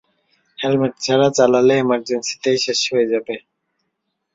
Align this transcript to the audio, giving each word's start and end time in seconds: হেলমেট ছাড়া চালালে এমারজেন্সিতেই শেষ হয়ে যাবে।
হেলমেট 0.59 0.93
ছাড়া 1.01 1.27
চালালে 1.37 1.73
এমারজেন্সিতেই 1.77 2.57
শেষ 2.65 2.79
হয়ে 2.91 3.09
যাবে। 3.11 3.35